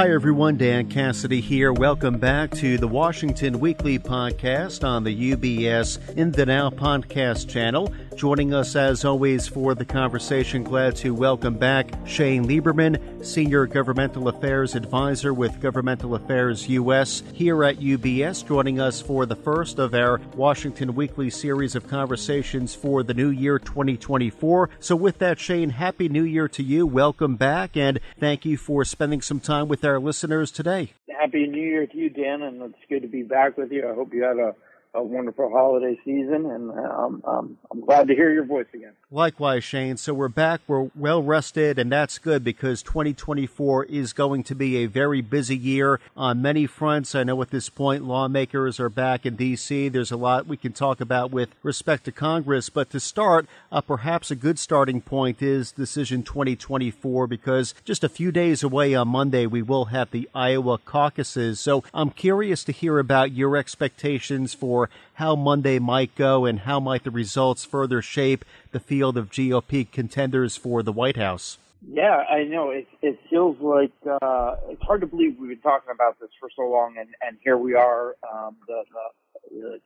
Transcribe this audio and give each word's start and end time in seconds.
Hi, 0.00 0.10
everyone. 0.10 0.56
Dan 0.56 0.88
Cassidy 0.88 1.42
here. 1.42 1.74
Welcome 1.74 2.16
back 2.16 2.52
to 2.52 2.78
the 2.78 2.88
Washington 2.88 3.60
Weekly 3.60 3.98
Podcast 3.98 4.82
on 4.82 5.04
the 5.04 5.32
UBS 5.32 6.16
In 6.16 6.32
the 6.32 6.46
Now 6.46 6.70
podcast 6.70 7.50
channel. 7.50 7.92
Joining 8.20 8.52
us, 8.52 8.76
as 8.76 9.06
always, 9.06 9.48
for 9.48 9.74
the 9.74 9.86
conversation, 9.86 10.62
glad 10.62 10.94
to 10.96 11.14
welcome 11.14 11.54
back 11.54 11.90
Shane 12.04 12.44
Lieberman, 12.44 13.24
Senior 13.24 13.64
Governmental 13.64 14.28
Affairs 14.28 14.74
Advisor 14.74 15.32
with 15.32 15.58
Governmental 15.58 16.14
Affairs 16.14 16.68
US 16.68 17.22
here 17.32 17.64
at 17.64 17.78
UBS, 17.78 18.46
joining 18.46 18.78
us 18.78 19.00
for 19.00 19.24
the 19.24 19.36
first 19.36 19.78
of 19.78 19.94
our 19.94 20.20
Washington 20.36 20.94
Weekly 20.94 21.30
series 21.30 21.74
of 21.74 21.88
conversations 21.88 22.74
for 22.74 23.02
the 23.02 23.14
new 23.14 23.30
year 23.30 23.58
2024. 23.58 24.68
So, 24.80 24.94
with 24.94 25.16
that, 25.20 25.40
Shane, 25.40 25.70
Happy 25.70 26.10
New 26.10 26.24
Year 26.24 26.46
to 26.48 26.62
you. 26.62 26.86
Welcome 26.86 27.36
back, 27.36 27.74
and 27.74 28.00
thank 28.18 28.44
you 28.44 28.58
for 28.58 28.84
spending 28.84 29.22
some 29.22 29.40
time 29.40 29.66
with 29.66 29.82
our 29.82 29.98
listeners 29.98 30.50
today. 30.50 30.92
Happy 31.08 31.46
New 31.46 31.62
Year 31.62 31.86
to 31.86 31.96
you, 31.96 32.10
Dan, 32.10 32.42
and 32.42 32.60
it's 32.60 32.84
good 32.90 33.00
to 33.00 33.08
be 33.08 33.22
back 33.22 33.56
with 33.56 33.72
you. 33.72 33.88
I 33.88 33.94
hope 33.94 34.12
you 34.12 34.24
had 34.24 34.36
a 34.36 34.54
a 34.92 35.02
wonderful 35.02 35.50
holiday 35.50 35.96
season, 36.04 36.46
and 36.50 36.70
um, 36.70 37.22
um, 37.24 37.58
I'm 37.70 37.80
glad 37.80 38.08
to 38.08 38.14
hear 38.14 38.32
your 38.32 38.44
voice 38.44 38.66
again. 38.74 38.92
Likewise, 39.10 39.62
Shane. 39.62 39.96
So 39.96 40.12
we're 40.12 40.28
back. 40.28 40.60
We're 40.66 40.90
well 40.96 41.22
rested, 41.22 41.78
and 41.78 41.92
that's 41.92 42.18
good 42.18 42.42
because 42.42 42.82
2024 42.82 43.84
is 43.84 44.12
going 44.12 44.42
to 44.44 44.54
be 44.54 44.78
a 44.78 44.86
very 44.86 45.20
busy 45.20 45.56
year 45.56 46.00
on 46.16 46.42
many 46.42 46.66
fronts. 46.66 47.14
I 47.14 47.22
know 47.22 47.40
at 47.40 47.50
this 47.50 47.68
point 47.68 48.04
lawmakers 48.04 48.80
are 48.80 48.88
back 48.88 49.24
in 49.24 49.36
D.C. 49.36 49.88
There's 49.88 50.10
a 50.10 50.16
lot 50.16 50.48
we 50.48 50.56
can 50.56 50.72
talk 50.72 51.00
about 51.00 51.30
with 51.30 51.50
respect 51.62 52.04
to 52.06 52.12
Congress, 52.12 52.68
but 52.68 52.90
to 52.90 52.98
start, 52.98 53.46
uh, 53.70 53.80
perhaps 53.80 54.32
a 54.32 54.36
good 54.36 54.58
starting 54.58 55.00
point 55.00 55.40
is 55.40 55.70
Decision 55.70 56.24
2024 56.24 57.28
because 57.28 57.74
just 57.84 58.02
a 58.02 58.08
few 58.08 58.32
days 58.32 58.64
away 58.64 58.94
on 58.96 59.08
Monday 59.08 59.46
we 59.46 59.62
will 59.62 59.86
have 59.86 60.10
the 60.10 60.28
Iowa 60.34 60.78
caucuses. 60.78 61.60
So 61.60 61.84
I'm 61.94 62.10
curious 62.10 62.64
to 62.64 62.72
hear 62.72 62.98
about 62.98 63.32
your 63.32 63.56
expectations 63.56 64.52
for 64.52 64.79
for 64.80 64.90
how 65.14 65.36
Monday 65.36 65.78
might 65.78 66.14
go 66.14 66.46
and 66.46 66.60
how 66.60 66.80
might 66.80 67.04
the 67.04 67.10
results 67.10 67.64
further 67.64 68.00
shape 68.00 68.44
the 68.72 68.80
field 68.80 69.18
of 69.18 69.30
GOP 69.30 69.90
contenders 69.90 70.56
for 70.56 70.82
the 70.82 70.92
White 70.92 71.16
House. 71.16 71.58
Yeah, 71.86 72.16
I 72.16 72.44
know. 72.44 72.70
It, 72.70 72.86
it 73.02 73.18
feels 73.28 73.56
like 73.60 73.92
uh, 74.06 74.56
it's 74.68 74.82
hard 74.82 75.02
to 75.02 75.06
believe 75.06 75.36
we've 75.38 75.50
been 75.50 75.60
talking 75.60 75.90
about 75.94 76.18
this 76.20 76.30
for 76.38 76.48
so 76.54 76.62
long, 76.62 76.96
and, 76.98 77.08
and 77.20 77.36
here 77.42 77.56
we 77.56 77.74
are. 77.74 78.16
Um, 78.30 78.56
the, 78.66 78.84
the, 78.92 79.60
the 79.60 79.80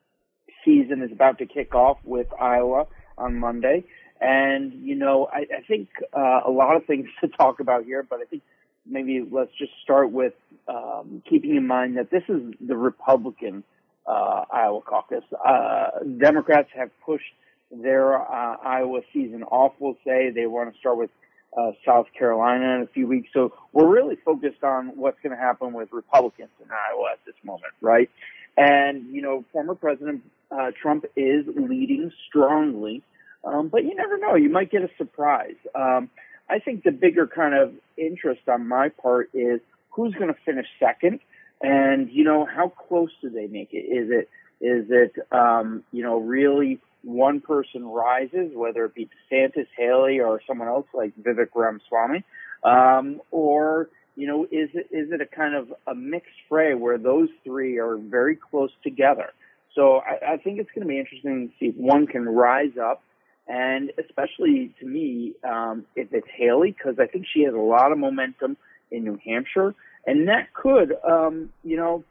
season 0.64 1.02
is 1.02 1.10
about 1.10 1.38
to 1.38 1.46
kick 1.46 1.74
off 1.74 1.98
with 2.04 2.28
Iowa 2.40 2.86
on 3.18 3.36
Monday. 3.36 3.84
And, 4.20 4.72
you 4.74 4.94
know, 4.94 5.28
I, 5.32 5.46
I 5.58 5.62
think 5.66 5.88
uh, 6.12 6.40
a 6.46 6.50
lot 6.50 6.76
of 6.76 6.84
things 6.86 7.08
to 7.20 7.28
talk 7.28 7.58
about 7.58 7.84
here, 7.84 8.04
but 8.08 8.20
I 8.20 8.24
think 8.24 8.42
maybe 8.86 9.26
let's 9.28 9.52
just 9.58 9.72
start 9.82 10.12
with 10.12 10.34
um, 10.68 11.22
keeping 11.28 11.56
in 11.56 11.66
mind 11.66 11.96
that 11.96 12.10
this 12.10 12.22
is 12.28 12.54
the 12.60 12.76
Republican 12.76 13.64
uh, 14.06 14.44
Iowa 14.50 14.80
caucus. 14.82 15.24
Uh, 15.44 15.90
Democrats 16.18 16.68
have 16.74 16.90
pushed 17.04 17.32
their 17.70 18.20
uh, 18.20 18.56
Iowa 18.64 19.00
season 19.12 19.42
off. 19.44 19.72
We'll 19.78 19.98
say 20.06 20.30
they 20.30 20.46
want 20.46 20.72
to 20.72 20.78
start 20.78 20.98
with 20.98 21.10
uh, 21.56 21.72
South 21.86 22.06
Carolina 22.18 22.76
in 22.76 22.82
a 22.82 22.86
few 22.88 23.06
weeks. 23.06 23.28
So 23.32 23.52
we're 23.72 23.88
really 23.88 24.16
focused 24.24 24.62
on 24.62 24.96
what's 24.96 25.18
going 25.22 25.36
to 25.36 25.40
happen 25.42 25.72
with 25.72 25.92
Republicans 25.92 26.50
in 26.62 26.68
Iowa 26.70 27.12
at 27.12 27.20
this 27.24 27.34
moment, 27.44 27.72
right? 27.80 28.10
And 28.56 29.12
you 29.12 29.22
know, 29.22 29.44
former 29.52 29.74
President 29.74 30.22
uh, 30.50 30.70
Trump 30.80 31.04
is 31.16 31.44
leading 31.56 32.12
strongly, 32.28 33.02
um, 33.44 33.68
but 33.68 33.84
you 33.84 33.94
never 33.94 34.18
know. 34.18 34.34
You 34.34 34.50
might 34.50 34.70
get 34.70 34.82
a 34.82 34.90
surprise. 34.96 35.56
Um, 35.74 36.10
I 36.48 36.58
think 36.58 36.84
the 36.84 36.92
bigger 36.92 37.26
kind 37.26 37.54
of 37.54 37.72
interest 37.96 38.42
on 38.48 38.68
my 38.68 38.90
part 38.90 39.30
is 39.32 39.60
who's 39.90 40.14
going 40.14 40.28
to 40.28 40.38
finish 40.44 40.66
second 40.78 41.20
and, 41.64 42.10
you 42.10 42.24
know, 42.24 42.44
how 42.44 42.68
close 42.68 43.10
do 43.22 43.30
they 43.30 43.46
make 43.46 43.70
it? 43.72 43.78
Is 43.78 44.10
it, 44.10 44.28
is 44.60 44.86
it, 44.90 45.14
um, 45.32 45.82
you 45.92 46.02
know, 46.02 46.18
really 46.18 46.78
one 47.02 47.40
person 47.40 47.86
rises, 47.86 48.52
whether 48.54 48.84
it 48.84 48.94
be 48.94 49.08
DeSantis, 49.32 49.66
Haley, 49.76 50.20
or 50.20 50.40
someone 50.46 50.68
else 50.68 50.86
like 50.92 51.12
Vivek 51.20 51.48
Ramaswamy? 51.54 52.22
Um, 52.62 53.20
or, 53.30 53.88
you 54.14 54.26
know, 54.26 54.44
is 54.44 54.70
it, 54.74 54.88
is 54.90 55.10
it 55.10 55.20
a 55.20 55.26
kind 55.26 55.54
of 55.54 55.72
a 55.86 55.94
mixed 55.94 56.36
fray 56.48 56.74
where 56.74 56.98
those 56.98 57.28
three 57.44 57.78
are 57.78 57.96
very 57.96 58.36
close 58.36 58.70
together? 58.82 59.32
So 59.74 59.98
I, 59.98 60.34
I 60.34 60.36
think 60.36 60.58
it's 60.58 60.70
going 60.74 60.86
to 60.86 60.88
be 60.88 60.98
interesting 60.98 61.48
to 61.48 61.54
see 61.58 61.66
if 61.66 61.76
one 61.76 62.06
can 62.06 62.26
rise 62.26 62.76
up 62.80 63.02
and 63.46 63.90
especially 63.98 64.74
to 64.80 64.86
me, 64.86 65.34
um, 65.44 65.84
if 65.96 66.08
it's 66.12 66.26
Haley, 66.34 66.72
because 66.72 66.98
I 66.98 67.06
think 67.06 67.26
she 67.32 67.42
has 67.42 67.54
a 67.54 67.58
lot 67.58 67.92
of 67.92 67.98
momentum 67.98 68.56
in 68.90 69.04
New 69.04 69.18
Hampshire 69.24 69.74
and 70.06 70.28
that 70.28 70.52
could, 70.54 70.94
um, 71.08 71.50
you 71.62 71.76
know, 71.76 72.04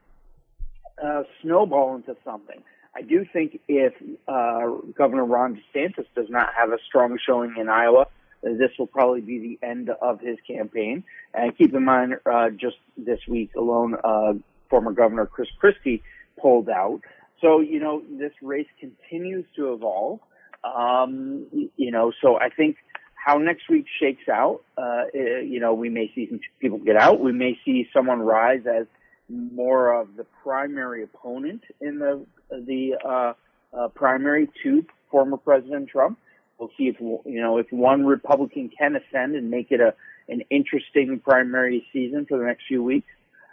uh, 1.04 1.24
snowball 1.42 1.96
into 1.96 2.16
something. 2.24 2.62
I 2.96 3.02
do 3.02 3.26
think 3.32 3.60
if 3.68 3.94
uh, 4.28 4.70
Governor 4.96 5.26
Ron 5.26 5.60
DeSantis 5.76 6.06
does 6.16 6.28
not 6.30 6.50
have 6.56 6.70
a 6.70 6.78
strong 6.88 7.18
showing 7.26 7.56
in 7.60 7.68
Iowa, 7.68 8.06
this 8.44 8.72
will 8.78 8.88
probably 8.88 9.22
be 9.22 9.58
the 9.62 9.68
end 9.68 9.90
of 9.90 10.20
his 10.20 10.38
campaign. 10.46 11.04
And 11.34 11.58
keep 11.58 11.74
in 11.74 11.86
mind, 11.86 12.16
uh, 12.26 12.50
just 12.50 12.76
this 12.98 13.20
week 13.28 13.52
alone, 13.56 13.96
uh, 14.04 14.34
former 14.70 14.92
Governor 14.92 15.26
Chris 15.26 15.48
Christie 15.60 16.04
pulled 16.40 16.70
out. 16.70 17.02
So, 17.42 17.62
you 17.62 17.80
know, 17.80 18.04
this 18.10 18.32
race 18.42 18.68
continues 18.80 19.46
to 19.56 19.74
evolve. 19.74 20.20
Um, 20.64 21.48
you 21.76 21.92
know, 21.92 22.12
so 22.22 22.40
I 22.40 22.50
think 22.50 22.78
how 23.24 23.38
next 23.38 23.70
week 23.70 23.86
shakes 24.00 24.28
out, 24.28 24.62
uh, 24.78 25.04
eh, 25.14 25.40
you 25.40 25.60
know, 25.60 25.74
we 25.74 25.90
may 25.90 26.12
see 26.14 26.28
some 26.30 26.42
people 26.60 26.78
get 26.78 26.98
out. 26.98 27.22
We 27.22 27.32
may 27.32 27.58
see 27.64 27.88
someone 27.94 28.20
rise 28.20 28.64
as 28.68 28.86
more 29.30 29.94
of 29.94 30.16
the 30.18 30.26
primary 30.44 31.04
opponent 31.04 31.64
in 31.80 32.00
the 32.00 32.26
the 32.50 32.96
uh, 33.04 33.34
uh, 33.78 33.88
primary 33.90 34.50
to 34.64 34.86
former 35.10 35.38
President 35.38 35.90
Trump. 35.90 36.20
We'll 36.58 36.72
see 36.78 36.88
if 36.90 37.00
you 37.00 37.42
know 37.42 37.58
if 37.58 37.72
one 37.72 38.06
Republican 38.06 38.70
can 38.78 38.98
ascend 38.98 39.36
and 39.36 39.50
make 39.50 39.72
it 39.72 39.80
a 39.80 39.94
an 40.28 40.42
interesting 40.50 41.20
primary 41.24 41.86
season 41.94 42.26
for 42.26 42.38
the 42.38 42.46
next 42.46 42.64
few 42.68 42.84
weeks. 42.84 43.08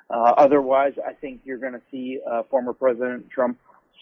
Uh, 0.08 0.34
otherwise, 0.36 0.94
I 1.06 1.12
think 1.12 1.42
you're 1.44 1.58
going 1.58 1.74
to 1.74 1.82
see 1.92 2.18
uh, 2.28 2.42
former 2.50 2.72
President 2.72 3.30
Trump 3.30 3.58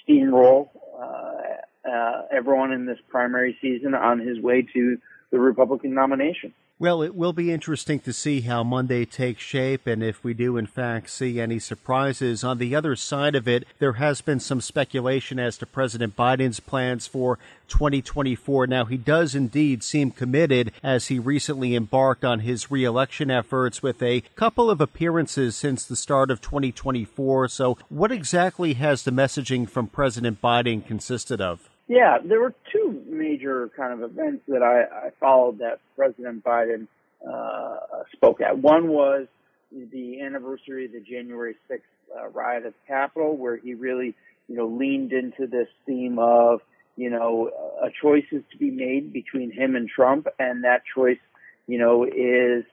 steamroll 0.09 0.71
uh, 0.99 1.91
uh, 1.91 2.23
everyone 2.33 2.73
in 2.73 2.87
this 2.87 2.99
primary 3.09 3.59
season 3.61 3.95
on 3.95 4.19
his 4.19 4.41
way 4.41 4.67
to 4.73 4.99
the 5.31 5.39
Republican 5.39 5.95
nomination. 5.95 6.55
Well, 6.81 7.03
it 7.03 7.17
will 7.17 7.33
be 7.33 7.53
interesting 7.53 7.99
to 8.01 8.13
see 8.13 8.43
how 8.43 8.63
Monday 8.63 9.05
takes 9.05 9.43
shape 9.43 9.89
and 9.89 10.01
if 10.01 10.23
we 10.23 10.33
do, 10.33 10.57
in 10.57 10.67
fact, 10.67 11.11
see 11.11 11.41
any 11.41 11.59
surprises. 11.59 12.45
On 12.45 12.59
the 12.59 12.77
other 12.77 12.95
side 12.95 13.35
of 13.35 13.49
it, 13.49 13.67
there 13.81 13.95
has 13.95 14.21
been 14.21 14.39
some 14.39 14.61
speculation 14.61 15.41
as 15.41 15.59
to 15.59 15.67
President 15.67 16.15
Biden's 16.15 16.61
plans 16.61 17.09
for 17.09 17.37
2024. 17.67 18.69
Now, 18.69 18.85
he 18.85 18.97
does 18.97 19.35
indeed 19.35 19.83
seem 19.83 20.13
committed 20.13 20.71
as 20.81 21.09
he 21.09 21.19
recently 21.19 21.75
embarked 21.75 22.25
on 22.25 22.41
his 22.41 22.71
reelection 22.71 23.29
efforts 23.29 23.83
with 23.83 24.01
a 24.01 24.23
couple 24.37 24.71
of 24.71 24.81
appearances 24.81 25.57
since 25.57 25.85
the 25.85 25.97
start 25.97 26.31
of 26.31 26.41
2024. 26.41 27.49
So, 27.49 27.77
what 27.89 28.13
exactly 28.13 28.75
has 28.75 29.03
the 29.03 29.11
messaging 29.11 29.69
from 29.69 29.89
President 29.89 30.41
Biden 30.41 30.87
consisted 30.87 31.41
of? 31.41 31.68
Yeah, 31.89 32.19
there 32.23 32.39
were 32.39 32.55
two 32.71 33.03
major 33.09 33.71
kind 33.75 33.95
of 33.95 34.11
events 34.11 34.43
that 34.49 34.63
I, 34.63 35.07
I 35.07 35.11
followed 35.19 35.59
that 35.59 35.81
President 35.97 36.45
Biden 36.45 36.87
uh, 37.27 37.79
spoke 38.13 38.43
at. 38.43 38.59
One 38.59 38.89
was 38.89 39.27
the 39.73 40.21
anniversary 40.21 40.85
of 40.85 40.93
the 40.93 41.01
January 41.01 41.57
6th 41.71 41.81
uh, 42.15 42.29
riot 42.29 42.67
at 42.67 42.73
the 42.73 42.87
Capitol, 42.87 43.37
where 43.37 43.57
he 43.57 43.73
really, 43.73 44.15
you 44.49 44.57
know, 44.57 44.67
leaned 44.67 45.15
into 45.15 45.47
this 45.47 45.69
theme 45.87 46.19
of, 46.19 46.61
you 46.97 47.09
know, 47.09 47.51
a 47.83 47.89
choice 48.03 48.25
is 48.33 48.43
to 48.53 48.59
be 48.59 48.71
made 48.71 49.11
between 49.11 49.51
him 49.51 49.75
and 49.75 49.89
Trump, 49.89 50.27
and 50.39 50.65
that 50.65 50.83
choice, 50.95 51.19
you 51.67 51.79
know, 51.79 52.05
is 52.05 52.65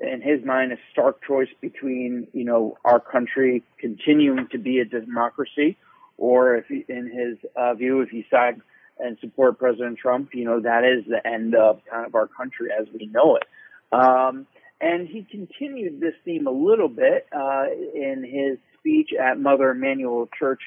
in 0.00 0.22
his 0.22 0.42
mind 0.42 0.72
a 0.72 0.76
stark 0.90 1.22
choice 1.26 1.48
between, 1.60 2.28
you 2.32 2.44
know, 2.44 2.78
our 2.82 2.98
country 2.98 3.62
continuing 3.78 4.48
to 4.48 4.58
be 4.58 4.78
a 4.78 4.86
democracy 4.86 5.76
or 6.18 6.56
if 6.56 6.66
he, 6.66 6.84
in 6.88 7.06
his 7.10 7.38
uh, 7.56 7.74
view, 7.74 8.00
if 8.00 8.12
you 8.12 8.24
side 8.30 8.60
and 8.98 9.18
support 9.20 9.58
President 9.58 9.98
Trump, 9.98 10.30
you 10.34 10.44
know, 10.44 10.60
that 10.60 10.84
is 10.84 11.04
the 11.08 11.26
end 11.26 11.54
of 11.54 11.80
kind 11.90 12.06
of 12.06 12.14
our 12.14 12.28
country 12.28 12.68
as 12.78 12.86
we 12.92 13.06
know 13.06 13.36
it. 13.36 13.44
Um, 13.92 14.46
and 14.80 15.08
he 15.08 15.26
continued 15.28 16.00
this 16.00 16.14
theme 16.24 16.46
a 16.46 16.50
little 16.50 16.88
bit 16.88 17.26
uh, 17.32 17.64
in 17.94 18.22
his 18.22 18.58
speech 18.78 19.10
at 19.18 19.38
Mother 19.38 19.70
Emanuel 19.70 20.28
Church 20.38 20.60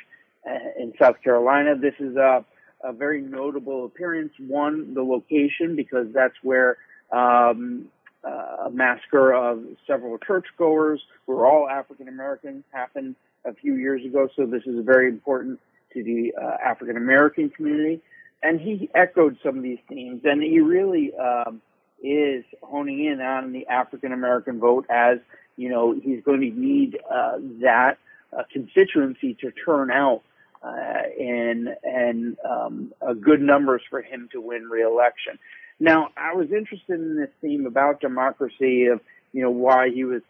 uh, 0.45 0.81
in 0.81 0.93
South 0.99 1.21
Carolina. 1.23 1.75
This 1.77 1.93
is 1.99 2.15
a, 2.15 2.43
a 2.83 2.93
very 2.93 3.21
notable 3.21 3.85
appearance. 3.85 4.33
One, 4.39 4.93
the 4.93 5.03
location, 5.03 5.75
because 5.75 6.07
that's 6.13 6.35
where 6.41 6.77
um, 7.11 7.89
uh, 8.23 8.65
a 8.65 8.69
massacre 8.71 9.33
of 9.33 9.63
several 9.85 10.17
churchgoers 10.17 11.01
who 11.25 11.35
were 11.35 11.45
all 11.45 11.69
African 11.69 12.07
Americans 12.07 12.63
happened 12.71 13.15
a 13.47 13.53
few 13.53 13.75
years 13.75 14.05
ago, 14.05 14.29
so 14.35 14.45
this 14.45 14.63
is 14.65 14.83
very 14.85 15.07
important 15.07 15.59
to 15.93 16.03
the 16.03 16.33
uh, 16.39 16.57
African 16.63 16.97
American 16.97 17.49
community. 17.49 18.01
And 18.43 18.59
he 18.61 18.89
echoed 18.93 19.37
some 19.43 19.57
of 19.57 19.63
these 19.63 19.79
themes, 19.89 20.21
and 20.23 20.43
he 20.43 20.59
really 20.59 21.11
um, 21.15 21.61
is 22.03 22.43
honing 22.61 23.05
in 23.05 23.19
on 23.19 23.51
the 23.51 23.65
African 23.67 24.11
American 24.11 24.59
vote 24.59 24.85
as 24.89 25.17
you 25.57 25.69
know, 25.69 25.91
he's 25.91 26.23
going 26.23 26.39
to 26.41 26.49
need 26.51 26.99
uh, 27.11 27.37
that 27.61 27.97
uh, 28.31 28.43
constituency 28.53 29.35
to 29.41 29.51
turn 29.51 29.91
out 29.91 30.21
uh, 30.63 31.01
and 31.19 31.75
and 31.83 32.37
um, 32.47 32.93
good 33.21 33.41
numbers 33.41 33.81
for 33.89 34.01
him 34.01 34.29
to 34.31 34.39
win 34.39 34.69
re-election. 34.69 35.37
Now, 35.79 36.09
I 36.15 36.33
was 36.33 36.51
interested 36.51 36.99
in 36.99 37.17
this 37.17 37.29
theme 37.41 37.65
about 37.65 37.99
democracy 37.99 38.85
of 38.85 39.01
you 39.33 39.41
know 39.41 39.51
why 39.51 39.89
he 39.89 40.05
was 40.05 40.21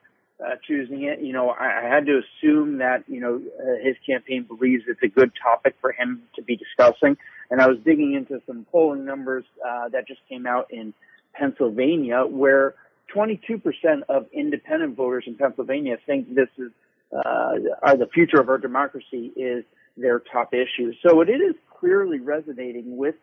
uh, 0.43 0.55
choosing 0.67 1.03
it. 1.03 1.21
You 1.21 1.33
know, 1.33 1.49
I, 1.49 1.83
I 1.83 1.89
had 1.89 2.05
to 2.05 2.21
assume 2.21 2.77
that 2.77 3.03
you 3.07 3.19
know 3.19 3.41
uh, 3.59 3.83
his 3.83 3.95
campaign 4.05 4.43
believes 4.43 4.83
it's 4.87 5.01
a 5.03 5.07
good 5.07 5.31
topic 5.41 5.75
for 5.81 5.91
him 5.91 6.23
to 6.35 6.41
be 6.41 6.55
discussing. 6.55 7.17
And 7.49 7.61
I 7.61 7.67
was 7.67 7.77
digging 7.85 8.13
into 8.13 8.41
some 8.45 8.65
polling 8.71 9.05
numbers 9.05 9.45
uh, 9.65 9.89
that 9.89 10.07
just 10.07 10.19
came 10.27 10.45
out 10.45 10.67
in 10.71 10.93
Pennsylvania, 11.33 12.25
where 12.25 12.75
22% 13.15 13.61
of 14.09 14.25
independent 14.33 14.95
voters 14.95 15.23
in 15.27 15.35
Pennsylvania 15.35 15.97
think 16.05 16.33
this 16.33 16.49
is 16.57 16.71
uh, 17.13 17.53
are 17.81 17.95
the 17.95 18.07
future 18.13 18.39
of 18.39 18.49
our 18.49 18.57
democracy 18.57 19.31
is 19.35 19.63
their 19.95 20.19
top 20.19 20.53
issue. 20.53 20.93
So 21.07 21.21
it 21.21 21.29
is 21.29 21.55
clearly 21.79 22.19
resonating 22.19 22.97
with 22.97 23.15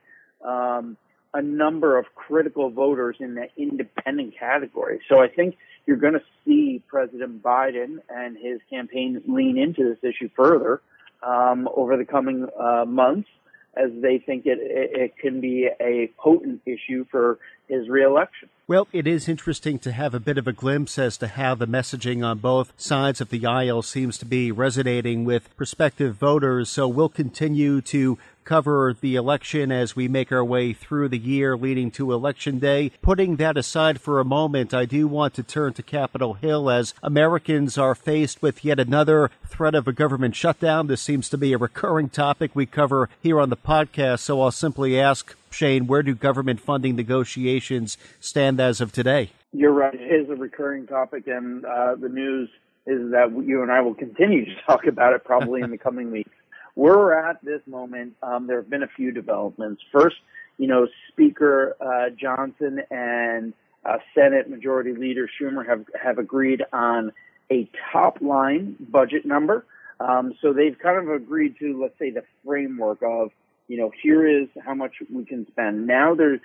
um, 0.43 0.96
a 1.34 1.42
number 1.42 1.98
of 1.98 2.06
critical 2.14 2.70
voters 2.70 3.16
in 3.19 3.34
the 3.34 3.48
independent 3.56 4.38
category. 4.38 5.00
So 5.08 5.20
I 5.20 5.28
think 5.28 5.56
you're 5.84 5.96
going 5.96 6.14
to 6.14 6.22
see 6.46 6.82
President 6.86 7.42
Biden 7.42 7.98
and 8.08 8.38
his 8.38 8.60
campaign 8.70 9.20
lean 9.26 9.58
into 9.58 9.82
this 9.84 9.98
issue 10.02 10.31
further 10.34 10.81
um, 11.22 11.69
over 11.75 11.96
the 11.96 12.04
coming 12.04 12.46
uh, 12.58 12.84
months 12.86 13.28
as 13.76 13.90
they 14.00 14.19
think 14.19 14.46
it, 14.46 14.58
it, 14.60 14.90
it 14.96 15.19
can 15.19 15.40
be 15.40 15.69
a 15.81 16.10
potent 16.16 16.62
issue 16.64 17.04
for 17.10 17.38
his 17.69 17.88
reelection. 17.88 18.48
Well, 18.66 18.88
it 18.94 19.06
is 19.06 19.28
interesting 19.28 19.78
to 19.81 19.93
have 19.93 20.14
a 20.14 20.20
bit 20.20 20.38
of 20.38 20.49
a 20.49 20.52
glimpse 20.55 20.99
as 20.99 21.19
to 21.19 21.28
how 21.28 21.55
the 21.55 21.66
messaging 21.66 22.25
on 22.25 22.38
both 22.38 22.72
sides 22.78 23.20
of 23.20 23.28
the 23.28 23.44
aisle 23.44 23.82
seems 23.82 24.16
to 24.16 24.25
be 24.25 24.50
resonating 24.50 25.26
with 25.26 25.55
prospective 25.55 26.14
voters. 26.14 26.70
So 26.70 26.88
we'll 26.88 27.11
continue 27.11 27.82
to 27.82 28.16
cover 28.44 28.96
the 28.99 29.16
election 29.16 29.70
as 29.70 29.94
we 29.94 30.08
make 30.08 30.32
our 30.32 30.44
way 30.44 30.72
through 30.72 31.11
the 31.11 31.19
year 31.19 31.58
leading 31.58 31.90
to 31.90 32.12
election 32.12 32.58
day. 32.58 32.93
Putting 33.02 33.37
that 33.37 33.58
aside 33.58 34.00
for 34.00 34.19
a 34.19 34.25
moment, 34.25 34.72
I 34.72 34.87
do 34.87 35.06
want 35.06 35.34
to 35.34 35.43
turn 35.43 35.75
to 35.75 35.82
Capitol 35.82 36.32
Hill 36.34 36.70
as 36.70 36.94
Americans 37.02 37.76
are 37.76 37.94
faced 37.94 38.40
with 38.40 38.64
yet 38.64 38.81
another 38.81 39.31
threat 39.46 39.75
of 39.75 39.87
a 39.87 39.93
government 39.93 40.37
shutdown. 40.37 40.87
This 40.87 41.02
seems 41.02 41.28
to 41.28 41.38
be 41.38 41.52
a 41.52 41.58
recurring 41.58 42.08
topic 42.08 42.52
we 42.55 42.64
cover 42.64 43.10
here 43.20 43.40
on 43.40 43.50
the 43.50 43.58
podcast. 43.58 44.20
So 44.20 44.40
I'll 44.40 44.50
simply 44.50 44.99
ask 44.99 45.37
Shane, 45.54 45.86
where 45.86 46.02
do 46.02 46.14
government 46.14 46.60
funding 46.60 46.96
negotiations 46.96 47.96
stand 48.20 48.60
as 48.60 48.80
of 48.80 48.92
today? 48.92 49.30
You're 49.52 49.72
right. 49.72 49.94
It 49.94 49.98
is 49.98 50.28
a 50.28 50.34
recurring 50.34 50.86
topic, 50.86 51.26
and 51.26 51.64
uh, 51.64 51.94
the 51.94 52.08
news 52.08 52.48
is 52.86 53.12
that 53.12 53.30
you 53.44 53.62
and 53.62 53.70
I 53.70 53.80
will 53.80 53.94
continue 53.94 54.44
to 54.44 54.54
talk 54.66 54.86
about 54.86 55.14
it 55.14 55.24
probably 55.24 55.62
in 55.62 55.70
the 55.70 55.78
coming 55.78 56.10
weeks. 56.10 56.30
Where 56.74 56.98
we're 56.98 57.14
at 57.14 57.42
this 57.44 57.60
moment, 57.66 58.14
um, 58.22 58.48
there 58.48 58.56
have 58.56 58.68
been 58.68 58.82
a 58.82 58.88
few 58.96 59.12
developments. 59.12 59.80
First, 59.92 60.16
you 60.58 60.66
know, 60.66 60.88
Speaker 61.08 61.76
uh, 61.80 62.10
Johnson 62.10 62.80
and 62.90 63.54
uh, 63.84 63.98
Senate 64.14 64.50
Majority 64.50 64.92
Leader 64.92 65.28
Schumer 65.40 65.66
have 65.66 65.84
have 66.02 66.18
agreed 66.18 66.62
on 66.72 67.12
a 67.50 67.68
top 67.92 68.20
line 68.20 68.76
budget 68.80 69.24
number. 69.24 69.64
Um, 70.00 70.34
so 70.42 70.52
they've 70.52 70.76
kind 70.78 70.98
of 70.98 71.14
agreed 71.14 71.58
to, 71.60 71.80
let's 71.80 71.98
say, 71.98 72.10
the 72.10 72.24
framework 72.44 72.98
of, 73.02 73.30
you 73.69 73.76
know, 73.76 73.90
here 74.02 74.26
is 74.26 74.49
how 74.64 74.75
much 74.75 74.93
we 75.12 75.25
can 75.25 75.46
spend. 75.46 75.87
Now 75.87 76.14
they're 76.14 76.40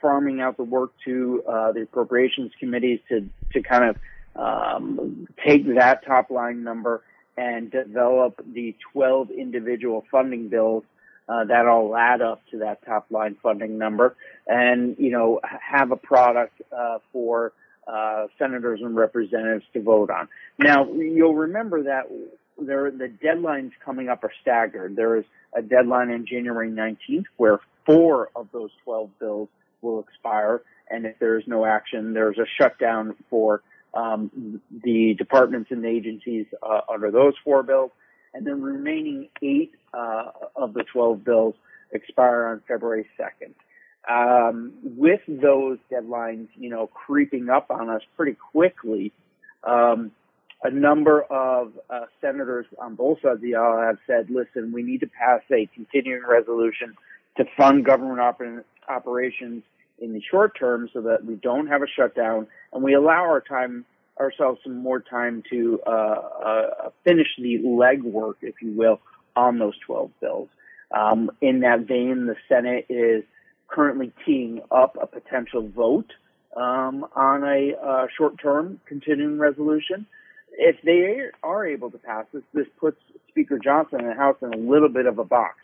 farming 0.00 0.40
out 0.40 0.56
the 0.56 0.64
work 0.64 0.92
to 1.04 1.42
uh, 1.48 1.72
the 1.72 1.82
appropriations 1.82 2.52
committees 2.58 3.00
to 3.08 3.28
to 3.52 3.62
kind 3.62 3.84
of 3.84 3.96
um, 4.36 5.26
take 5.44 5.66
that 5.74 6.04
top 6.06 6.30
line 6.30 6.62
number 6.64 7.02
and 7.36 7.70
develop 7.70 8.42
the 8.52 8.74
12 8.92 9.30
individual 9.30 10.04
funding 10.10 10.48
bills 10.48 10.84
uh, 11.28 11.44
that 11.44 11.66
all 11.66 11.96
add 11.96 12.20
up 12.20 12.42
to 12.50 12.58
that 12.58 12.84
top 12.84 13.06
line 13.10 13.36
funding 13.42 13.78
number, 13.78 14.16
and 14.46 14.96
you 14.98 15.10
know 15.10 15.40
have 15.42 15.90
a 15.90 15.96
product 15.96 16.60
uh, 16.76 16.98
for 17.12 17.52
uh, 17.86 18.26
senators 18.38 18.80
and 18.82 18.96
representatives 18.96 19.64
to 19.72 19.82
vote 19.82 20.10
on. 20.10 20.28
Now 20.58 20.90
you'll 20.92 21.34
remember 21.34 21.84
that 21.84 22.10
there 22.58 22.90
the 22.90 23.08
deadlines 23.08 23.72
coming 23.84 24.08
up 24.08 24.24
are 24.24 24.32
staggered. 24.40 24.96
There 24.96 25.16
is 25.16 25.24
a 25.54 25.62
deadline 25.62 26.10
on 26.10 26.26
January 26.26 26.70
19th 26.70 27.24
where 27.36 27.60
four 27.86 28.30
of 28.34 28.48
those 28.52 28.70
12 28.84 29.10
bills 29.18 29.48
will 29.80 30.00
expire, 30.00 30.62
and 30.90 31.06
if 31.06 31.18
there 31.18 31.38
is 31.38 31.44
no 31.46 31.64
action, 31.64 32.14
there's 32.14 32.38
a 32.38 32.46
shutdown 32.58 33.14
for 33.28 33.62
um, 33.94 34.60
the 34.84 35.14
departments 35.18 35.70
and 35.70 35.84
agencies 35.84 36.46
uh, 36.62 36.80
under 36.92 37.10
those 37.10 37.34
four 37.44 37.62
bills, 37.62 37.90
and 38.34 38.46
then 38.46 38.62
remaining 38.62 39.28
eight 39.42 39.72
uh, 39.92 40.30
of 40.56 40.72
the 40.72 40.84
12 40.92 41.24
bills 41.24 41.54
expire 41.92 42.46
on 42.46 42.62
February 42.66 43.06
2nd. 43.18 43.52
Um, 44.08 44.72
with 44.82 45.20
those 45.28 45.78
deadlines, 45.90 46.48
you 46.56 46.70
know, 46.70 46.88
creeping 46.88 47.50
up 47.50 47.70
on 47.70 47.88
us 47.88 48.02
pretty 48.16 48.36
quickly, 48.52 49.12
um, 49.62 50.10
a 50.64 50.70
number 50.70 51.22
of 51.22 51.72
uh, 51.90 52.06
senators 52.20 52.66
on 52.78 52.94
both 52.94 53.20
sides 53.22 53.36
of 53.36 53.40
the 53.40 53.54
aisle 53.54 53.80
have 53.80 53.98
said, 54.06 54.30
listen, 54.30 54.72
we 54.72 54.82
need 54.82 55.00
to 55.00 55.08
pass 55.08 55.40
a 55.50 55.68
continuing 55.74 56.22
resolution 56.26 56.94
to 57.36 57.44
fund 57.56 57.84
government 57.84 58.20
oper- 58.20 58.64
operations 58.88 59.62
in 59.98 60.12
the 60.12 60.22
short 60.30 60.58
term 60.58 60.88
so 60.92 61.00
that 61.00 61.24
we 61.24 61.34
don't 61.34 61.66
have 61.66 61.82
a 61.82 61.86
shutdown 61.86 62.46
and 62.72 62.82
we 62.82 62.94
allow 62.94 63.22
our 63.22 63.40
time 63.40 63.84
ourselves 64.18 64.60
some 64.62 64.76
more 64.76 65.00
time 65.00 65.42
to 65.50 65.80
uh, 65.86 65.90
uh, 65.90 66.90
finish 67.04 67.28
the 67.38 67.58
legwork, 67.64 68.34
if 68.42 68.54
you 68.60 68.72
will, 68.72 69.00
on 69.34 69.58
those 69.58 69.74
12 69.86 70.10
bills. 70.20 70.48
Um, 70.90 71.30
in 71.40 71.60
that 71.60 71.86
vein, 71.86 72.26
the 72.26 72.36
Senate 72.48 72.86
is 72.88 73.24
currently 73.68 74.12
teeing 74.26 74.60
up 74.70 74.96
a 75.00 75.06
potential 75.06 75.66
vote 75.68 76.12
um, 76.56 77.06
on 77.16 77.42
a 77.44 77.72
uh, 77.82 78.06
short-term 78.16 78.80
continuing 78.86 79.38
resolution. 79.38 80.06
If 80.64 80.76
they 80.82 81.28
are 81.42 81.66
able 81.66 81.90
to 81.90 81.98
pass 81.98 82.24
this, 82.32 82.44
this 82.54 82.68
puts 82.78 82.96
Speaker 83.30 83.58
Johnson 83.58 84.00
in 84.00 84.06
the 84.06 84.14
House 84.14 84.36
in 84.42 84.54
a 84.54 84.56
little 84.56 84.88
bit 84.88 85.06
of 85.06 85.18
a 85.18 85.24
box 85.24 85.56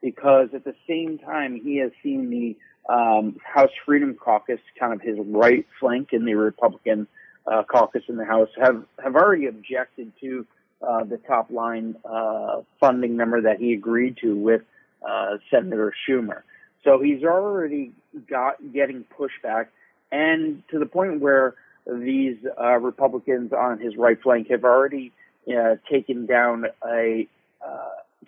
because 0.00 0.48
at 0.54 0.64
the 0.64 0.74
same 0.88 1.18
time 1.18 1.60
he 1.62 1.76
has 1.76 1.90
seen 2.02 2.30
the 2.30 2.56
um, 2.90 3.36
House 3.44 3.68
Freedom 3.84 4.14
Caucus, 4.14 4.58
kind 4.80 4.94
of 4.94 5.02
his 5.02 5.18
right 5.26 5.66
flank 5.78 6.14
in 6.14 6.24
the 6.24 6.32
Republican 6.32 7.06
uh, 7.46 7.62
caucus 7.64 8.04
in 8.08 8.16
the 8.16 8.24
House, 8.24 8.48
have 8.58 8.84
have 9.04 9.16
already 9.16 9.48
objected 9.48 10.12
to 10.22 10.46
uh, 10.80 11.04
the 11.04 11.18
top 11.18 11.50
line 11.50 11.96
uh, 12.06 12.62
funding 12.80 13.18
number 13.18 13.42
that 13.42 13.58
he 13.58 13.74
agreed 13.74 14.16
to 14.22 14.34
with 14.34 14.62
uh, 15.06 15.36
Senator 15.50 15.92
Schumer. 16.08 16.40
So 16.84 17.02
he's 17.02 17.22
already 17.22 17.92
got 18.30 18.54
getting 18.72 19.04
pushback, 19.18 19.66
and 20.10 20.62
to 20.70 20.78
the 20.78 20.86
point 20.86 21.20
where 21.20 21.54
these 21.88 22.36
uh, 22.60 22.78
Republicans 22.78 23.52
on 23.52 23.78
his 23.80 23.96
right 23.96 24.20
flank 24.20 24.50
have 24.50 24.64
already 24.64 25.12
uh, 25.48 25.76
taken 25.90 26.26
down 26.26 26.66
a 26.86 27.26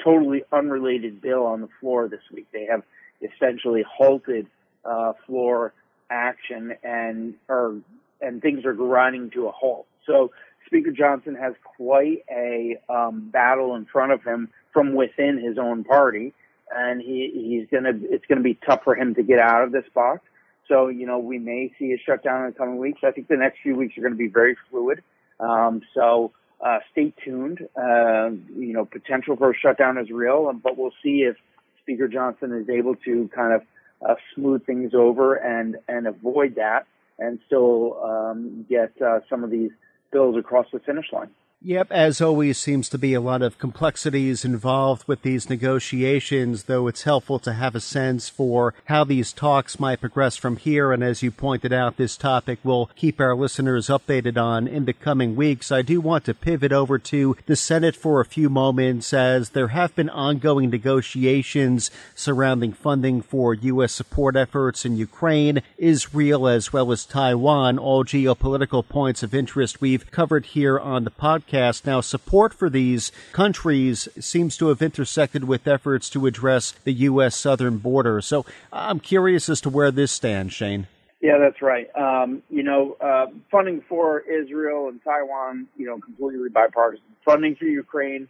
totally 0.02 0.42
unrelated 0.52 1.20
bill 1.20 1.44
on 1.46 1.60
the 1.60 1.68
floor 1.80 2.08
this 2.08 2.22
week. 2.32 2.46
They 2.52 2.66
have 2.66 2.82
essentially 3.22 3.84
halted 3.88 4.46
uh, 4.84 5.12
floor 5.26 5.72
action 6.10 6.74
and 6.82 7.34
or 7.48 7.76
and 8.20 8.42
things 8.42 8.64
are 8.64 8.74
grinding 8.74 9.30
to 9.30 9.46
a 9.46 9.52
halt. 9.52 9.86
So 10.06 10.30
Speaker 10.66 10.90
Johnson 10.90 11.34
has 11.34 11.54
quite 11.76 12.24
a 12.30 12.78
um, 12.88 13.30
battle 13.30 13.74
in 13.76 13.86
front 13.86 14.12
of 14.12 14.22
him 14.22 14.48
from 14.72 14.94
within 14.94 15.38
his 15.38 15.58
own 15.58 15.84
party, 15.84 16.32
and 16.74 17.00
he 17.00 17.30
he's 17.32 17.66
gonna 17.70 17.92
it's 18.10 18.24
gonna 18.26 18.42
be 18.42 18.58
tough 18.66 18.84
for 18.84 18.94
him 18.94 19.14
to 19.14 19.22
get 19.22 19.38
out 19.38 19.64
of 19.64 19.72
this 19.72 19.84
box. 19.94 20.20
So 20.68 20.88
you 20.88 21.06
know 21.06 21.18
we 21.18 21.38
may 21.38 21.72
see 21.78 21.92
a 21.92 21.98
shutdown 21.98 22.44
in 22.44 22.52
the 22.52 22.56
coming 22.56 22.78
weeks. 22.78 23.00
I 23.02 23.10
think 23.10 23.28
the 23.28 23.36
next 23.36 23.58
few 23.62 23.76
weeks 23.76 23.96
are 23.98 24.02
going 24.02 24.12
to 24.12 24.18
be 24.18 24.28
very 24.28 24.56
fluid. 24.70 25.02
Um, 25.40 25.82
so 25.94 26.32
uh, 26.60 26.78
stay 26.92 27.12
tuned. 27.24 27.66
Uh, 27.76 28.30
you 28.54 28.72
know 28.72 28.84
potential 28.84 29.36
for 29.36 29.50
a 29.50 29.54
shutdown 29.56 29.98
is 29.98 30.10
real, 30.10 30.52
but 30.52 30.76
we'll 30.76 30.94
see 31.02 31.22
if 31.22 31.36
Speaker 31.82 32.08
Johnson 32.08 32.52
is 32.52 32.68
able 32.68 32.94
to 32.96 33.28
kind 33.34 33.54
of 33.54 33.62
uh, 34.08 34.14
smooth 34.34 34.64
things 34.64 34.92
over 34.94 35.34
and 35.34 35.76
and 35.88 36.06
avoid 36.06 36.54
that, 36.56 36.86
and 37.18 37.38
still 37.46 38.02
um, 38.02 38.66
get 38.68 38.92
uh, 39.02 39.20
some 39.28 39.44
of 39.44 39.50
these 39.50 39.70
bills 40.12 40.36
across 40.36 40.66
the 40.72 40.80
finish 40.80 41.06
line. 41.12 41.30
Yep, 41.62 41.92
as 41.92 42.22
always, 42.22 42.56
seems 42.56 42.88
to 42.88 42.96
be 42.96 43.12
a 43.12 43.20
lot 43.20 43.42
of 43.42 43.58
complexities 43.58 44.46
involved 44.46 45.06
with 45.06 45.20
these 45.20 45.50
negotiations, 45.50 46.64
though 46.64 46.86
it's 46.86 47.02
helpful 47.02 47.38
to 47.40 47.52
have 47.52 47.74
a 47.74 47.80
sense 47.80 48.30
for 48.30 48.72
how 48.86 49.04
these 49.04 49.30
talks 49.34 49.78
might 49.78 50.00
progress 50.00 50.36
from 50.36 50.56
here. 50.56 50.90
And 50.90 51.04
as 51.04 51.22
you 51.22 51.30
pointed 51.30 51.70
out, 51.70 51.98
this 51.98 52.16
topic 52.16 52.60
will 52.64 52.88
keep 52.96 53.20
our 53.20 53.36
listeners 53.36 53.88
updated 53.88 54.42
on 54.42 54.66
in 54.66 54.86
the 54.86 54.94
coming 54.94 55.36
weeks. 55.36 55.70
I 55.70 55.82
do 55.82 56.00
want 56.00 56.24
to 56.24 56.32
pivot 56.32 56.72
over 56.72 56.98
to 56.98 57.36
the 57.44 57.56
Senate 57.56 57.94
for 57.94 58.22
a 58.22 58.24
few 58.24 58.48
moments 58.48 59.12
as 59.12 59.50
there 59.50 59.68
have 59.68 59.94
been 59.94 60.08
ongoing 60.08 60.70
negotiations 60.70 61.90
surrounding 62.14 62.72
funding 62.72 63.20
for 63.20 63.52
U.S. 63.52 63.92
support 63.92 64.34
efforts 64.34 64.86
in 64.86 64.96
Ukraine, 64.96 65.60
Israel, 65.76 66.48
as 66.48 66.72
well 66.72 66.90
as 66.90 67.04
Taiwan, 67.04 67.78
all 67.78 68.02
geopolitical 68.02 68.88
points 68.88 69.22
of 69.22 69.34
interest 69.34 69.82
we've 69.82 70.10
covered 70.10 70.46
here 70.46 70.78
on 70.78 71.04
the 71.04 71.10
podcast 71.10 71.49
podcast. 71.50 71.86
Now, 71.86 72.00
support 72.00 72.54
for 72.54 72.70
these 72.70 73.12
countries 73.32 74.08
seems 74.18 74.56
to 74.58 74.68
have 74.68 74.82
intersected 74.82 75.44
with 75.44 75.66
efforts 75.66 76.10
to 76.10 76.26
address 76.26 76.72
the 76.84 76.92
U.S. 76.92 77.36
southern 77.36 77.78
border. 77.78 78.20
So 78.20 78.44
I'm 78.72 79.00
curious 79.00 79.48
as 79.48 79.60
to 79.62 79.70
where 79.70 79.90
this 79.90 80.12
stands, 80.12 80.52
Shane. 80.52 80.86
Yeah, 81.20 81.38
that's 81.38 81.60
right. 81.60 81.88
Um, 81.96 82.42
you 82.48 82.62
know, 82.62 82.96
uh, 83.00 83.26
funding 83.50 83.82
for 83.88 84.20
Israel 84.20 84.88
and 84.88 85.02
Taiwan, 85.04 85.66
you 85.76 85.86
know, 85.86 85.98
completely 85.98 86.48
bipartisan. 86.48 87.04
Funding 87.24 87.56
for 87.56 87.66
Ukraine 87.66 88.28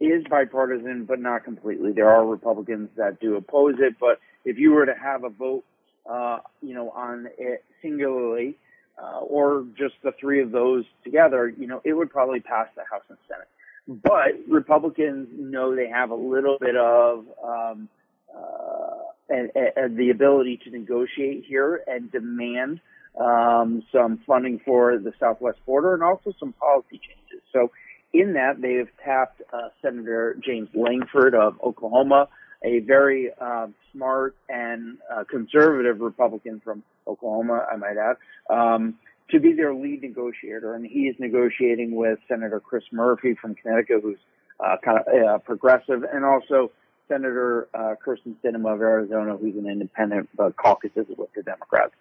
is 0.00 0.24
bipartisan, 0.28 1.04
but 1.04 1.20
not 1.20 1.44
completely. 1.44 1.92
There 1.92 2.08
are 2.08 2.26
Republicans 2.26 2.88
that 2.96 3.20
do 3.20 3.36
oppose 3.36 3.76
it, 3.78 3.94
but 4.00 4.18
if 4.44 4.58
you 4.58 4.72
were 4.72 4.86
to 4.86 4.94
have 4.94 5.22
a 5.22 5.28
vote, 5.28 5.62
uh, 6.10 6.38
you 6.60 6.74
know, 6.74 6.90
on 6.90 7.28
it 7.38 7.64
singularly, 7.80 8.56
uh, 9.00 9.20
or 9.20 9.66
just 9.76 9.94
the 10.02 10.12
three 10.20 10.40
of 10.42 10.50
those 10.50 10.84
together, 11.04 11.48
you 11.48 11.66
know, 11.66 11.80
it 11.84 11.92
would 11.92 12.10
probably 12.10 12.40
pass 12.40 12.68
the 12.76 12.82
House 12.90 13.02
and 13.08 13.18
Senate. 13.28 13.48
But 13.88 14.48
Republicans 14.48 15.28
know 15.32 15.74
they 15.74 15.88
have 15.88 16.10
a 16.10 16.14
little 16.14 16.56
bit 16.60 16.76
of 16.76 17.24
um, 17.44 17.88
uh, 18.34 19.02
and, 19.28 19.50
and 19.76 19.96
the 19.96 20.10
ability 20.10 20.60
to 20.64 20.70
negotiate 20.70 21.44
here 21.46 21.82
and 21.86 22.10
demand 22.12 22.80
um, 23.20 23.82
some 23.92 24.20
funding 24.26 24.60
for 24.64 24.98
the 24.98 25.12
southwest 25.18 25.58
border 25.66 25.94
and 25.94 26.02
also 26.02 26.32
some 26.38 26.52
policy 26.52 27.00
changes. 27.00 27.44
So, 27.52 27.70
in 28.12 28.34
that, 28.34 28.60
they 28.60 28.74
have 28.74 28.88
tapped 29.02 29.40
uh, 29.52 29.68
Senator 29.80 30.36
James 30.44 30.68
Lankford 30.74 31.34
of 31.34 31.58
Oklahoma, 31.62 32.28
a 32.64 32.80
very 32.80 33.30
uh, 33.40 33.66
smart 33.92 34.36
and 34.48 34.98
uh, 35.12 35.24
conservative 35.24 36.00
Republican 36.00 36.60
from 36.64 36.82
Oklahoma, 37.06 37.66
I 37.70 37.76
might 37.76 37.96
add, 37.96 38.16
um, 38.50 38.94
to 39.30 39.40
be 39.40 39.52
their 39.52 39.74
lead 39.74 40.02
negotiator. 40.02 40.74
And 40.74 40.86
he 40.86 41.08
is 41.08 41.16
negotiating 41.18 41.94
with 41.94 42.18
Senator 42.28 42.60
Chris 42.60 42.84
Murphy 42.92 43.34
from 43.40 43.54
Connecticut, 43.54 44.00
who's 44.02 44.18
uh, 44.60 44.76
kind 44.84 44.98
of 44.98 45.06
uh, 45.06 45.38
progressive, 45.38 46.04
and 46.12 46.24
also 46.24 46.70
Senator 47.08 47.68
uh, 47.74 47.94
Kyrsten 48.04 48.34
Sinema 48.44 48.74
of 48.74 48.80
Arizona, 48.80 49.36
who's 49.36 49.56
an 49.56 49.66
independent 49.66 50.28
but 50.36 50.56
caucuses 50.56 51.06
with 51.16 51.32
the 51.34 51.42
Democrats. 51.42 51.92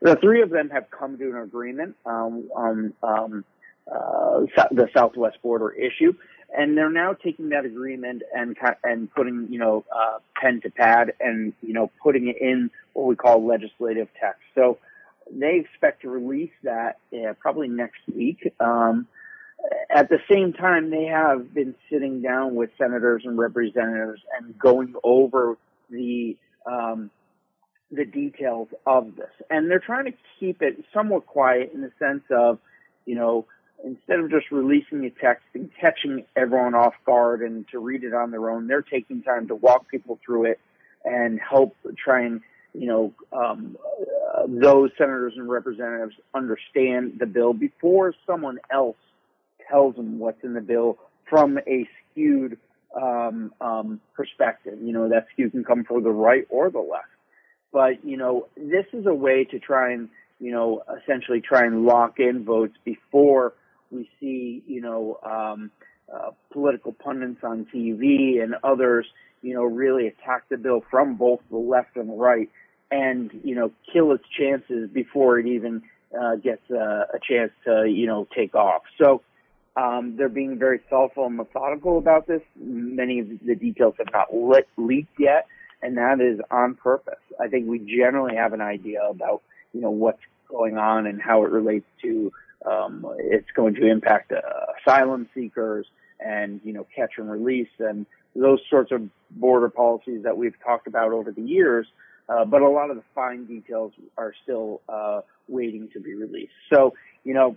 The 0.00 0.16
three 0.16 0.42
of 0.42 0.50
them 0.50 0.70
have 0.70 0.90
come 0.90 1.18
to 1.18 1.30
an 1.30 1.36
agreement 1.36 1.96
um, 2.04 2.48
on 2.54 2.92
um, 3.02 3.44
uh, 3.90 4.40
the 4.70 4.88
Southwest 4.96 5.38
border 5.42 5.70
issue 5.70 6.14
and 6.56 6.76
they're 6.76 6.90
now 6.90 7.12
taking 7.12 7.50
that 7.50 7.64
agreement 7.64 8.22
and 8.34 8.56
and 8.82 9.12
putting 9.14 9.48
you 9.50 9.58
know 9.58 9.84
uh, 9.94 10.18
pen 10.40 10.60
to 10.62 10.70
pad 10.70 11.12
and 11.20 11.52
you 11.62 11.72
know 11.72 11.90
putting 12.02 12.28
it 12.28 12.36
in 12.40 12.70
what 12.92 13.06
we 13.06 13.16
call 13.16 13.44
legislative 13.44 14.08
text. 14.20 14.42
So 14.54 14.78
they 15.30 15.56
expect 15.56 16.02
to 16.02 16.10
release 16.10 16.52
that 16.62 16.98
probably 17.40 17.68
next 17.68 18.00
week. 18.14 18.52
Um, 18.60 19.06
at 19.88 20.08
the 20.10 20.18
same 20.30 20.52
time, 20.52 20.90
they 20.90 21.04
have 21.04 21.54
been 21.54 21.74
sitting 21.90 22.20
down 22.20 22.54
with 22.54 22.70
senators 22.76 23.22
and 23.24 23.38
representatives 23.38 24.20
and 24.38 24.58
going 24.58 24.94
over 25.02 25.56
the 25.90 26.36
um, 26.66 27.10
the 27.90 28.04
details 28.04 28.68
of 28.86 29.16
this, 29.16 29.30
and 29.50 29.70
they're 29.70 29.78
trying 29.78 30.06
to 30.06 30.12
keep 30.40 30.62
it 30.62 30.84
somewhat 30.92 31.26
quiet 31.26 31.72
in 31.72 31.80
the 31.80 31.92
sense 31.98 32.24
of, 32.30 32.58
you 33.06 33.14
know, 33.14 33.46
instead 33.82 34.20
of 34.20 34.30
just 34.30 34.50
releasing 34.50 35.04
a 35.04 35.10
text 35.10 35.44
and 35.54 35.70
catching 35.80 36.24
everyone 36.36 36.74
off 36.74 36.94
guard 37.04 37.42
and 37.42 37.66
to 37.68 37.78
read 37.78 38.04
it 38.04 38.14
on 38.14 38.30
their 38.30 38.50
own, 38.50 38.66
they're 38.66 38.82
taking 38.82 39.22
time 39.22 39.48
to 39.48 39.54
walk 39.54 39.88
people 39.88 40.18
through 40.24 40.44
it 40.44 40.60
and 41.04 41.40
help 41.40 41.76
try 41.96 42.22
and, 42.24 42.40
you 42.72 42.86
know, 42.86 43.12
um, 43.32 43.76
uh, 44.34 44.42
those 44.48 44.90
senators 44.96 45.34
and 45.36 45.48
representatives 45.48 46.14
understand 46.34 47.14
the 47.18 47.26
bill 47.26 47.52
before 47.52 48.14
someone 48.26 48.58
else 48.70 48.96
tells 49.68 49.96
them 49.96 50.18
what's 50.18 50.42
in 50.42 50.54
the 50.54 50.60
bill 50.60 50.98
from 51.28 51.58
a 51.66 51.88
skewed 52.12 52.58
um, 53.00 53.52
um, 53.60 54.00
perspective. 54.14 54.78
You 54.80 54.92
know, 54.92 55.08
that 55.08 55.26
skew 55.32 55.50
can 55.50 55.64
come 55.64 55.84
from 55.84 56.02
the 56.02 56.10
right 56.10 56.46
or 56.48 56.70
the 56.70 56.80
left. 56.80 57.08
But, 57.72 58.04
you 58.04 58.16
know, 58.16 58.46
this 58.56 58.86
is 58.92 59.04
a 59.06 59.14
way 59.14 59.44
to 59.44 59.58
try 59.58 59.92
and, 59.92 60.08
you 60.38 60.52
know, 60.52 60.82
essentially 61.02 61.40
try 61.40 61.64
and 61.66 61.84
lock 61.84 62.20
in 62.20 62.44
votes 62.44 62.76
before 62.84 63.52
we 63.94 64.10
see, 64.20 64.62
you 64.66 64.80
know, 64.80 65.18
um, 65.22 65.70
uh, 66.12 66.30
political 66.52 66.92
pundits 66.92 67.42
on 67.42 67.66
TV 67.74 68.42
and 68.42 68.56
others, 68.62 69.06
you 69.42 69.54
know, 69.54 69.62
really 69.62 70.06
attack 70.06 70.44
the 70.48 70.56
bill 70.56 70.82
from 70.90 71.14
both 71.16 71.40
the 71.50 71.56
left 71.56 71.96
and 71.96 72.08
the 72.08 72.14
right 72.14 72.50
and, 72.90 73.30
you 73.42 73.54
know, 73.54 73.70
kill 73.92 74.12
its 74.12 74.24
chances 74.38 74.90
before 74.90 75.38
it 75.38 75.46
even 75.46 75.82
uh, 76.18 76.36
gets 76.36 76.62
uh, 76.70 77.04
a 77.12 77.18
chance 77.26 77.52
to, 77.64 77.86
you 77.88 78.06
know, 78.06 78.26
take 78.36 78.54
off. 78.54 78.82
So 78.98 79.22
um, 79.76 80.16
they're 80.16 80.28
being 80.28 80.58
very 80.58 80.80
thoughtful 80.90 81.26
and 81.26 81.36
methodical 81.36 81.98
about 81.98 82.26
this. 82.26 82.42
Many 82.56 83.20
of 83.20 83.28
the 83.44 83.54
details 83.54 83.94
have 83.98 84.12
not 84.12 84.32
lit, 84.32 84.68
leaked 84.76 85.18
yet, 85.18 85.46
and 85.82 85.96
that 85.96 86.20
is 86.20 86.40
on 86.50 86.74
purpose. 86.74 87.18
I 87.40 87.48
think 87.48 87.66
we 87.66 87.78
generally 87.78 88.36
have 88.36 88.52
an 88.52 88.60
idea 88.60 89.02
about, 89.02 89.42
you 89.72 89.80
know, 89.80 89.90
what's 89.90 90.20
going 90.48 90.76
on 90.76 91.06
and 91.06 91.20
how 91.20 91.44
it 91.44 91.50
relates 91.50 91.86
to 92.02 92.32
um, 92.64 93.04
it's 93.18 93.50
going 93.54 93.74
to 93.74 93.86
impact 93.86 94.32
uh, 94.32 94.40
asylum 94.80 95.28
seekers 95.34 95.86
and 96.20 96.60
you 96.64 96.72
know 96.72 96.86
catch 96.94 97.12
and 97.18 97.30
release 97.30 97.68
and 97.78 98.06
those 98.34 98.60
sorts 98.68 98.90
of 98.92 99.02
border 99.30 99.68
policies 99.68 100.22
that 100.24 100.36
we've 100.36 100.54
talked 100.64 100.86
about 100.86 101.12
over 101.12 101.30
the 101.30 101.42
years. 101.42 101.86
Uh, 102.26 102.44
but 102.44 102.62
a 102.62 102.68
lot 102.68 102.88
of 102.90 102.96
the 102.96 103.02
fine 103.14 103.44
details 103.44 103.92
are 104.16 104.32
still 104.42 104.80
uh, 104.88 105.20
waiting 105.46 105.88
to 105.92 106.00
be 106.00 106.14
released. 106.14 106.52
So 106.72 106.94
you 107.22 107.34
know, 107.34 107.56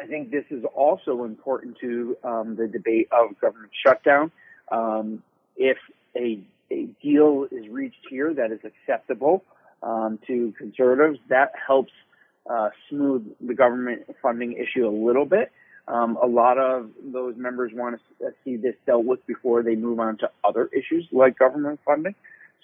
I 0.00 0.06
think 0.06 0.30
this 0.30 0.44
is 0.50 0.64
also 0.74 1.24
important 1.24 1.76
to 1.80 2.16
um, 2.24 2.56
the 2.56 2.66
debate 2.66 3.08
of 3.12 3.38
government 3.40 3.72
shutdown. 3.86 4.30
Um, 4.70 5.22
if 5.56 5.76
a, 6.16 6.40
a 6.70 6.84
deal 7.02 7.46
is 7.50 7.68
reached 7.68 8.06
here 8.08 8.32
that 8.34 8.52
is 8.52 8.60
acceptable 8.64 9.42
um, 9.82 10.18
to 10.26 10.54
conservatives, 10.56 11.18
that 11.28 11.52
helps 11.66 11.92
uh, 12.48 12.70
smooth 12.88 13.26
the 13.40 13.54
government 13.54 14.02
funding 14.22 14.52
issue 14.52 14.86
a 14.86 14.90
little 14.90 15.26
bit. 15.26 15.52
Um, 15.88 16.16
a 16.22 16.26
lot 16.26 16.58
of 16.58 16.90
those 17.02 17.36
members 17.36 17.72
want 17.74 18.00
to 18.20 18.26
uh, 18.26 18.30
see 18.44 18.56
this 18.56 18.74
dealt 18.86 19.04
with 19.04 19.26
before 19.26 19.62
they 19.62 19.74
move 19.74 19.98
on 19.98 20.18
to 20.18 20.30
other 20.44 20.70
issues 20.72 21.06
like 21.10 21.38
government 21.38 21.80
funding. 21.84 22.14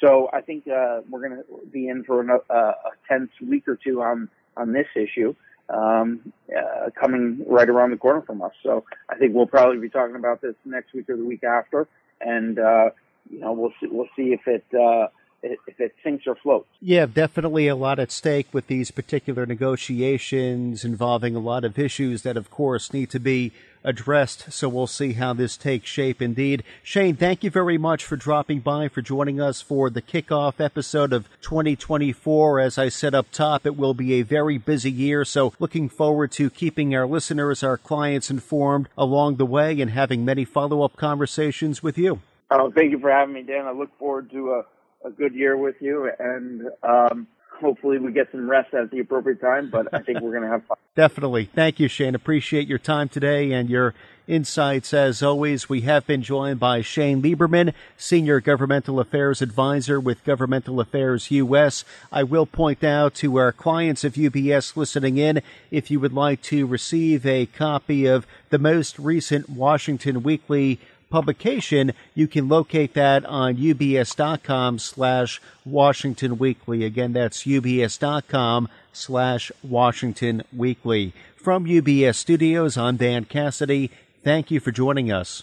So 0.01 0.29
I 0.33 0.43
think 0.43 0.69
uh, 0.69 1.01
we're 1.11 1.27
going 1.29 1.43
to 1.43 1.67
be 1.73 1.89
in 1.89 2.05
for 2.05 2.21
a, 2.21 2.35
uh, 2.35 2.55
a 2.55 2.91
tense 3.09 3.31
week 3.41 3.67
or 3.67 3.77
two 3.77 4.03
on 4.03 4.29
on 4.57 4.73
this 4.73 4.87
issue 4.95 5.35
um, 5.69 6.33
uh, 6.57 6.91
coming 6.99 7.45
right 7.49 7.69
around 7.69 7.91
the 7.91 7.97
corner 7.97 8.23
from 8.23 8.43
us. 8.43 8.53
So 8.63 8.85
I 9.09 9.17
think 9.17 9.35
we'll 9.35 9.47
probably 9.47 9.79
be 9.79 9.89
talking 9.89 10.17
about 10.17 10.41
this 10.41 10.55
next 10.65 10.93
week 10.93 11.09
or 11.09 11.17
the 11.17 11.25
week 11.25 11.45
after, 11.45 11.89
and 12.21 12.59
uh, 12.59 12.91
you 13.31 13.41
know 13.41 13.53
we'll 13.53 13.73
see, 13.81 13.89
we'll 13.91 14.09
see 14.17 14.33
if 14.33 14.47
it 14.47 14.65
uh, 14.75 15.09
if 15.43 15.81
it 15.81 15.95
sinks 16.03 16.27
or 16.27 16.35
floats. 16.37 16.69
Yeah, 16.81 17.07
definitely 17.07 17.69
a 17.69 17.77
lot 17.77 17.99
at 17.99 18.11
stake 18.11 18.49
with 18.53 18.67
these 18.67 18.91
particular 18.91 19.47
negotiations 19.47 20.85
involving 20.85 21.37
a 21.37 21.41
lot 21.41 21.65
of 21.65 21.79
issues 21.79 22.23
that, 22.23 22.37
of 22.37 22.51
course, 22.51 22.93
need 22.93 23.11
to 23.11 23.21
be 23.21 23.53
addressed. 23.85 24.53
So 24.53 24.69
we'll 24.69 24.89
see 24.89 25.13
how 25.13 25.33
this 25.33 25.57
takes 25.57 25.89
shape 25.89 26.21
indeed. 26.21 26.65
Shane, 26.83 27.17
thank 27.17 27.45
you 27.45 27.51
very 27.51 27.79
much 27.79 28.05
for 28.05 28.17
dropping 28.17 28.61
by, 28.61 28.89
for 28.89 29.01
joining 29.01 29.41
us 29.41 29.63
for 29.63 29.89
the 29.89 30.03
kickoff 30.03 30.61
episode 30.61 31.13
of 31.13 31.29
2024. 31.41 32.61
As 32.61 32.77
I 32.77 32.89
said 32.89 33.15
up 33.15 33.31
top, 33.31 33.65
it 33.65 33.77
will 33.77 33.95
be 33.95 34.15
a 34.15 34.23
very 34.23 34.59
busy 34.59 34.91
year. 34.91 35.25
So 35.25 35.53
looking 35.59 35.89
forward 35.89 36.33
to 36.33 36.51
keeping 36.51 36.95
our 36.95 37.07
listeners, 37.07 37.63
our 37.63 37.79
clients 37.79 38.31
informed 38.31 38.89
along 38.99 39.37
the 39.37 39.47
way 39.47 39.81
and 39.81 39.93
having 39.93 40.25
many 40.25 40.45
follow 40.45 40.83
up 40.83 40.97
conversations 40.97 41.83
with 41.83 41.97
you. 41.97 42.21
Oh, 42.51 42.71
thank 42.71 42.91
you 42.91 42.99
for 42.99 43.11
having 43.11 43.35
me, 43.35 43.43
Dan. 43.43 43.67
I 43.67 43.73
look 43.73 43.97
forward 43.99 44.31
to 44.31 44.53
a 44.53 44.65
a 45.05 45.11
good 45.11 45.35
year 45.35 45.57
with 45.57 45.77
you, 45.81 46.11
and 46.19 46.63
um, 46.83 47.27
hopefully 47.61 47.99
we 47.99 48.13
get 48.13 48.29
some 48.31 48.49
rest 48.49 48.75
at 48.75 48.91
the 48.91 49.01
appropriate 49.01 49.41
time, 49.41 49.71
but 49.71 49.93
I 49.93 50.01
think 50.01 50.21
we're 50.21 50.31
going 50.31 50.43
to 50.43 50.49
have 50.49 50.65
fun. 50.67 50.77
Definitely. 50.95 51.45
Thank 51.45 51.79
you, 51.79 51.89
Shane. 51.89 52.15
Appreciate 52.15 52.67
your 52.67 52.79
time 52.79 53.09
today 53.09 53.53
and 53.53 53.69
your 53.69 53.95
insights 54.27 54.93
as 54.93 55.23
always. 55.23 55.69
We 55.69 55.83
have 55.83 56.07
been 56.07 56.23
joined 56.23 56.59
by 56.59 56.81
Shane 56.81 57.23
Lieberman, 57.23 57.75
Senior 57.97 58.41
Governmental 58.41 58.99
Affairs 58.99 59.43
Advisor 59.43 60.01
with 60.01 60.25
Governmental 60.25 60.81
Affairs 60.81 61.31
US. 61.31 61.85
I 62.11 62.23
will 62.23 62.47
point 62.47 62.83
out 62.83 63.15
to 63.17 63.37
our 63.37 63.53
clients 63.53 64.05
of 64.05 64.15
UBS 64.15 64.77
listening 64.77 65.19
in, 65.19 65.43
if 65.71 65.91
you 65.91 66.01
would 66.01 66.15
like 66.15 66.43
to 66.43 66.67
receive 66.67 67.27
a 67.27 67.47
copy 67.47 68.07
of 68.07 68.27
the 68.51 68.59
most 68.59 68.99
recent 68.99 69.49
Washington 69.51 70.23
Weekly 70.23 70.81
publication, 71.11 71.93
you 72.15 72.27
can 72.29 72.49
locate 72.49 72.95
that 72.95 73.25
on 73.25 73.57
ubs.com 73.57 74.79
slash 74.79 75.41
Washington 75.65 76.39
Weekly. 76.39 76.85
Again, 76.85 77.13
that's 77.13 77.45
ubs.com 77.45 78.69
slash 78.93 79.53
Washington 79.63 80.43
Weekly. 80.55 81.13
From 81.37 81.65
UBS 81.65 82.17
Studios, 82.17 82.77
I'm 82.77 82.97
Dan 82.97 83.25
Cassidy. 83.25 83.91
Thank 84.25 84.51
you 84.51 84.61
for 84.61 84.73
joining 84.73 85.13
us. 85.13 85.43